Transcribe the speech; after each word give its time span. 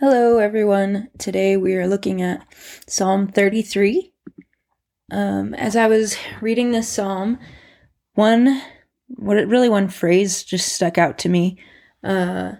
Hello, 0.00 0.38
everyone. 0.38 1.08
Today 1.18 1.56
we 1.56 1.74
are 1.74 1.88
looking 1.88 2.22
at 2.22 2.46
Psalm 2.86 3.26
33. 3.26 4.12
Um, 5.10 5.54
as 5.54 5.74
I 5.74 5.88
was 5.88 6.16
reading 6.40 6.70
this 6.70 6.88
psalm, 6.88 7.40
one, 8.14 8.62
what 9.08 9.44
really 9.48 9.68
one 9.68 9.88
phrase 9.88 10.44
just 10.44 10.72
stuck 10.72 10.98
out 10.98 11.18
to 11.18 11.28
me. 11.28 11.58
Uh, 12.04 12.52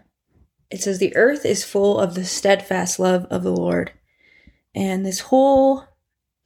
it 0.68 0.82
says, 0.82 0.98
The 0.98 1.14
earth 1.14 1.46
is 1.46 1.62
full 1.62 2.00
of 2.00 2.16
the 2.16 2.24
steadfast 2.24 2.98
love 2.98 3.24
of 3.26 3.44
the 3.44 3.52
Lord. 3.52 3.92
And 4.74 5.06
this 5.06 5.20
whole 5.20 5.84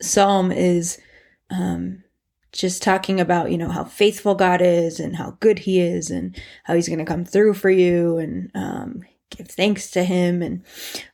psalm 0.03 0.53
is 0.53 1.01
um, 1.49 2.05
just 2.53 2.83
talking 2.83 3.19
about, 3.19 3.51
you 3.51 3.57
know, 3.57 3.71
how 3.71 3.85
faithful 3.85 4.35
God 4.35 4.61
is 4.61 5.01
and 5.01 5.17
how 5.17 5.39
good 5.41 5.61
He 5.61 5.81
is 5.81 6.11
and 6.11 6.39
how 6.65 6.75
He's 6.75 6.89
going 6.89 6.99
to 6.99 7.07
come 7.07 7.25
through 7.25 7.55
for 7.55 7.71
you 7.71 8.19
and 8.19 8.51
um, 8.55 9.05
give 9.37 9.49
thanks 9.49 9.91
to 9.91 10.05
him 10.05 10.43
and 10.43 10.63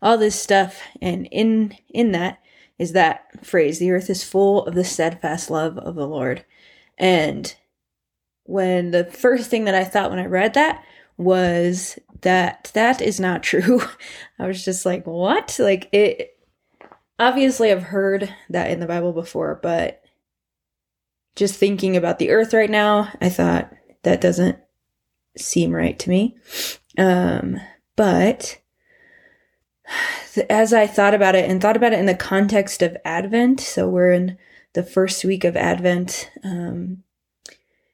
all 0.03 0.19
this 0.19 0.41
stuff. 0.41 0.81
And 1.01 1.27
in 1.27 1.77
in 1.89 2.13
that 2.13 2.41
is 2.79 2.93
that 2.93 3.45
phrase 3.45 3.79
the 3.79 3.91
earth 3.91 4.11
is 4.11 4.23
full 4.23 4.65
of 4.67 4.75
the 4.75 4.85
steadfast 4.85 5.51
love 5.51 5.79
of 5.79 5.95
the 5.95 6.07
lord. 6.07 6.45
And 6.97 7.55
when 8.45 8.91
the 8.93 9.05
first 9.05 9.51
thing 9.51 9.65
that 9.65 9.75
i 9.75 9.85
thought 9.85 10.09
when 10.09 10.19
i 10.19 10.25
read 10.25 10.55
that 10.55 10.83
was 11.19 11.99
that 12.23 12.71
that 12.73 13.03
is 13.03 13.21
not 13.21 13.43
true 13.43 13.83
i 14.39 14.47
was 14.47 14.65
just 14.65 14.87
like 14.87 15.07
what? 15.07 15.57
Like 15.59 15.89
it 15.93 16.39
obviously 17.19 17.71
i've 17.71 17.83
heard 17.83 18.33
that 18.49 18.71
in 18.71 18.81
the 18.81 18.87
bible 18.87 19.13
before 19.13 19.59
but 19.63 20.03
just 21.37 21.57
thinking 21.57 21.97
about 21.97 22.19
the 22.19 22.31
earth 22.31 22.55
right 22.55 22.71
now 22.71 23.13
i 23.21 23.29
thought 23.29 23.73
that 24.03 24.21
doesn't 24.21 24.59
seem 25.37 25.73
right 25.73 25.99
to 25.99 26.11
me. 26.11 26.37
Um 26.97 27.61
but 27.99 28.61
as 30.49 30.73
I 30.73 30.87
thought 30.87 31.15
about 31.15 31.35
it 31.35 31.51
and 31.51 31.61
thought 31.61 31.77
about 31.77 31.93
it 31.93 31.99
in 31.99 32.07
the 32.07 32.15
context 32.15 32.81
of 32.81 32.97
Advent, 33.05 33.59
so 33.61 33.89
we're 33.89 34.13
in 34.13 34.39
the 34.75 34.85
first 34.85 35.25
week 35.25 35.43
of 35.43 35.57
Advent, 35.57 36.31
um, 36.45 37.03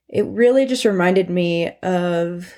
it 0.07 0.27
really 0.27 0.67
just 0.67 0.85
reminded 0.85 1.31
me 1.31 1.71
of 1.83 2.53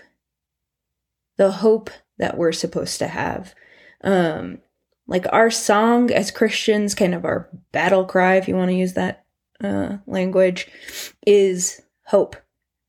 the 1.37 1.53
hope 1.53 1.89
that 2.19 2.37
we're 2.37 2.51
supposed 2.51 2.99
to 2.99 3.07
have. 3.07 3.55
Um, 4.03 4.59
like 5.07 5.27
our 5.33 5.49
song 5.53 6.11
as 6.11 6.33
Christians, 6.33 6.97
kind 6.97 7.15
of 7.15 7.25
our 7.25 7.49
battle 7.71 8.05
cry, 8.05 8.35
if 8.35 8.49
you 8.49 8.57
want 8.57 8.73
to 8.73 8.77
use 8.77 8.95
that 8.95 9.25
uh, 9.63 9.99
language, 10.09 10.67
is 11.25 11.81
hope, 12.07 12.35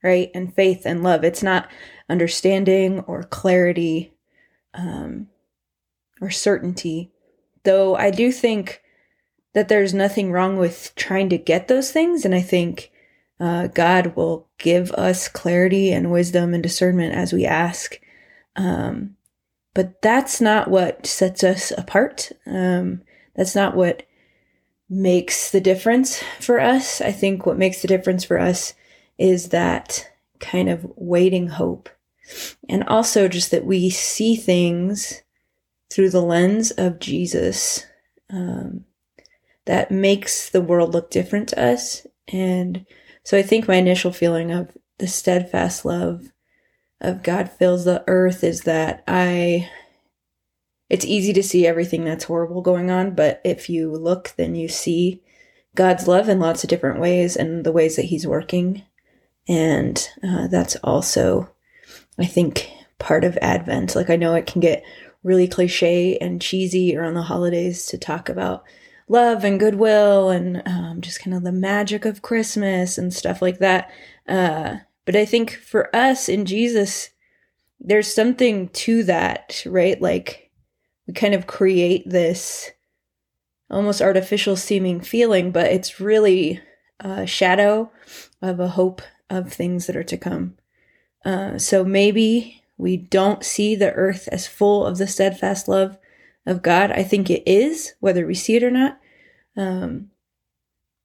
right? 0.02 0.32
And 0.34 0.52
faith 0.52 0.82
and 0.84 1.04
love. 1.04 1.24
It's 1.24 1.44
not 1.44 1.70
understanding 2.10 3.02
or 3.02 3.22
clarity 3.22 4.17
um, 4.78 5.28
or 6.22 6.30
certainty. 6.30 7.12
Though 7.64 7.96
I 7.96 8.12
do 8.12 8.32
think 8.32 8.82
that 9.54 9.68
there's 9.68 9.94
nothing 9.94 10.32
wrong 10.32 10.58
with 10.58 10.94
trying 10.96 11.30
to 11.30 11.38
get 11.38 11.68
those 11.68 11.92
things. 11.92 12.24
And 12.24 12.36
I 12.36 12.42
think 12.42 12.92
uh, 13.40 13.68
God 13.68 14.16
will 14.16 14.48
give 14.58 14.92
us 14.92 15.28
clarity 15.28 15.92
and 15.92 16.12
wisdom 16.12 16.54
and 16.54 16.64
discernment 16.64 17.16
as 17.16 17.34
we 17.34 17.46
ask. 17.46 18.00
Um, 18.56 19.16
but 19.74 20.02
that's 20.02 20.42
not 20.42 20.70
what 20.70 21.06
sets 21.06 21.44
us 21.44 21.72
apart. 21.78 22.32
Um, 22.46 23.02
that's 23.36 23.56
not 23.56 23.76
what 23.76 24.04
makes 24.90 25.52
the 25.52 25.62
difference 25.62 26.24
for 26.40 26.60
us. 26.60 27.02
I 27.02 27.12
think 27.12 27.46
what 27.46 27.58
makes 27.58 27.82
the 27.82 27.88
difference 27.88 28.24
for 28.24 28.40
us 28.40 28.74
is 29.18 29.50
that 29.50 30.10
kind 30.40 30.70
of 30.70 30.86
waiting 30.96 31.48
hope 31.48 31.90
and 32.70 32.84
also 32.84 33.28
just 33.28 33.52
that 33.52 33.66
we 33.66 33.90
see 33.90 34.36
things 34.36 35.24
through 35.92 36.10
the 36.10 36.22
lens 36.22 36.72
of 36.72 37.00
Jesus 37.00 37.86
um, 38.30 38.86
that 39.66 39.92
makes 39.92 40.50
the 40.50 40.62
world 40.62 40.94
look 40.94 41.10
different 41.10 41.50
to 41.50 41.64
us. 41.64 42.06
And 42.28 42.86
so 43.24 43.38
I 43.38 43.42
think 43.42 43.68
my 43.68 43.76
initial 43.76 44.12
feeling 44.12 44.52
of 44.52 44.76
the 44.98 45.08
steadfast 45.08 45.86
love 45.86 46.32
of 47.00 47.24
God 47.24 47.52
fills 47.52 47.86
the 47.86 48.04
earth 48.08 48.44
is 48.44 48.62
that 48.62 49.04
I 49.08 49.70
it's 50.90 51.06
easy 51.06 51.34
to 51.34 51.44
see 51.44 51.68
everything 51.68 52.06
that's 52.06 52.24
horrible 52.24 52.62
going 52.62 52.90
on, 52.90 53.14
but 53.14 53.42
if 53.44 53.70
you 53.70 53.92
look, 53.92 54.34
then 54.38 54.56
you 54.56 54.70
see 54.70 55.22
God's 55.76 56.08
love 56.08 56.30
in 56.30 56.40
lots 56.40 56.64
of 56.64 56.70
different 56.70 57.02
ways 57.02 57.36
and 57.36 57.66
the 57.66 57.74
ways 57.74 57.98
that 57.98 58.06
He's 58.06 58.26
working. 58.26 58.84
And 59.50 60.08
uh, 60.24 60.48
that's 60.48 60.78
also 60.78 61.50
I 62.18 62.26
think, 62.26 62.70
part 63.00 63.24
of 63.24 63.38
Advent. 63.42 63.96
Like, 63.96 64.10
I 64.10 64.16
know 64.16 64.36
it 64.36 64.48
can 64.48 64.62
get 64.62 64.84
really 65.24 65.48
cliche 65.48 66.18
and 66.18 66.42
cheesy 66.42 66.96
around 66.96 67.16
the 67.16 67.22
holidays 67.24 67.86
to 67.88 67.98
talk 67.98 68.30
about 68.30 68.64
love 69.08 69.44
and 69.44 69.60
goodwill 69.60 70.30
and 70.30 70.62
um, 70.66 71.02
just 71.02 71.22
kind 71.22 71.36
of 71.36 71.44
the 71.44 71.52
magic 71.52 72.06
of 72.06 72.22
Christmas 72.22 72.98
and 72.98 73.14
stuff 73.14 73.42
like 73.42 73.60
that. 73.60 73.90
Uh, 74.28 74.78
but 75.06 75.16
I 75.16 75.26
think 75.26 75.52
for 75.52 75.96
us 75.96 76.28
in 76.28 76.46
Jesus, 76.46 77.10
there's 77.80 78.14
something 78.14 78.70
to 78.70 79.04
that, 79.04 79.64
right? 79.66 80.02
Like, 80.02 80.52
we 81.06 81.14
kind 81.14 81.34
of 81.34 81.48
create 81.48 82.10
this 82.10 82.72
almost 83.70 84.02
artificial 84.02 84.56
seeming 84.56 85.00
feeling, 85.00 85.52
but 85.52 85.72
it's 85.72 86.00
really 86.00 86.62
a 87.00 87.26
shadow 87.28 87.92
of 88.42 88.60
a 88.60 88.70
hope 88.70 89.02
of 89.30 89.52
things 89.52 89.88
that 89.88 89.96
are 89.96 90.04
to 90.04 90.18
come. 90.18 90.58
Uh, 91.26 91.58
so 91.58 91.84
maybe 91.84 92.64
we 92.78 92.98
don't 92.98 93.44
see 93.44 93.76
the 93.76 93.92
earth 93.94 94.30
as 94.32 94.48
full 94.48 94.86
of 94.86 94.98
the 94.98 95.08
steadfast 95.08 95.68
love 95.68 95.98
of 96.46 96.62
God. 96.62 96.92
I 96.92 97.04
think 97.04 97.30
it 97.30 97.44
is, 97.46 97.94
whether 98.00 98.26
we 98.26 98.36
see 98.36 98.56
it 98.56 98.64
or 98.64 98.72
not. 98.72 99.00
Um, 99.56 100.12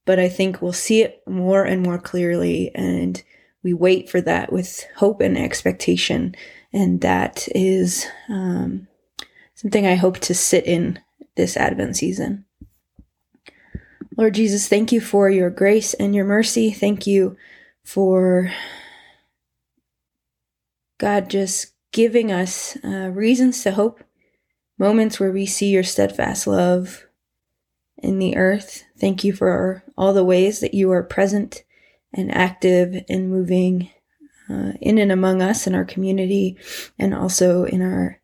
but 0.05 0.19
I 0.19 0.28
think 0.28 0.61
we'll 0.61 0.72
see 0.72 1.03
it 1.03 1.22
more 1.27 1.65
and 1.65 1.83
more 1.83 1.99
clearly, 1.99 2.71
and 2.75 3.22
we 3.62 3.72
wait 3.72 4.11
for 4.11 4.21
that 4.21 4.53
with 4.53 4.84
hope 4.97 5.21
and 5.21 5.39
expectation. 5.39 6.34
And 6.72 7.01
that 7.03 7.49
is 7.55 8.06
um, 8.28 8.89
something 9.55 9.87
I 9.87 9.95
hope 9.95 10.19
to 10.21 10.34
sit 10.34 10.67
in 10.67 10.99
this 11.37 11.56
Advent 11.56 11.97
season. 11.97 12.45
Lord 14.17 14.34
Jesus, 14.34 14.69
thank 14.69 14.93
you 14.93 15.01
for 15.01 15.31
your 15.31 15.51
grace 15.51 15.95
and 15.95 16.15
your 16.15 16.25
mercy. 16.25 16.71
Thank 16.71 17.06
you 17.06 17.37
for 17.84 18.53
God 21.03 21.29
just 21.29 21.73
giving 21.91 22.31
us 22.31 22.79
uh, 22.85 23.11
reasons 23.11 23.61
to 23.65 23.73
hope, 23.73 24.05
moments 24.79 25.19
where 25.19 25.33
we 25.33 25.47
see 25.47 25.69
your 25.69 25.83
steadfast 25.83 26.47
love 26.47 27.09
in 27.99 28.21
the 28.21 28.37
earth. 28.37 28.85
Thank 29.01 29.25
you 29.25 29.33
for 29.33 29.83
all 29.99 30.13
the 30.13 30.23
ways 30.23 30.61
that 30.61 30.75
you 30.75 30.93
are 30.93 31.03
present 31.03 31.65
and 32.15 32.33
active 32.33 33.05
and 33.09 33.29
moving 33.29 33.91
uh, 34.49 34.75
in 34.81 34.97
and 34.97 35.11
among 35.11 35.43
us 35.43 35.67
in 35.67 35.75
our 35.75 35.85
community 35.85 36.57
and 37.01 37.13
also 37.13 37.65
in 37.65 37.83
our 37.83 38.21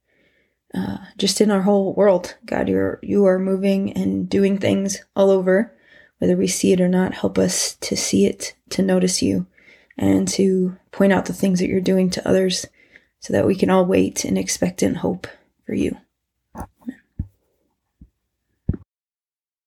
uh, 0.72 0.98
just 1.16 1.40
in 1.40 1.50
our 1.50 1.62
whole 1.62 1.94
world. 1.94 2.36
God, 2.46 2.68
you're 2.68 3.00
you 3.02 3.24
are 3.24 3.40
moving 3.40 3.92
and 3.94 4.28
doing 4.28 4.56
things 4.56 5.02
all 5.16 5.30
over, 5.30 5.76
whether 6.18 6.36
we 6.36 6.46
see 6.46 6.70
it 6.72 6.80
or 6.80 6.88
not. 6.88 7.14
Help 7.14 7.38
us 7.38 7.74
to 7.80 7.96
see 7.96 8.24
it, 8.24 8.54
to 8.70 8.82
notice 8.82 9.20
you, 9.20 9.48
and 9.98 10.28
to 10.28 10.76
point 10.92 11.12
out 11.12 11.26
the 11.26 11.32
things 11.32 11.58
that 11.58 11.68
you're 11.68 11.80
doing 11.80 12.08
to 12.10 12.28
others 12.28 12.66
so 13.20 13.32
that 13.32 13.46
we 13.46 13.54
can 13.54 13.68
all 13.68 13.84
wait 13.84 14.24
in 14.24 14.36
expectant 14.36 14.98
hope 14.98 15.26
for 15.66 15.74
you. 15.74 15.96